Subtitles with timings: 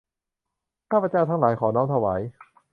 [0.91, 2.21] ข้าพเจ้าทั้งหลาย ขอน้อมถวาย